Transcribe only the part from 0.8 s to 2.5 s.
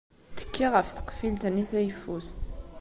tqeffilt-nni tayeffust!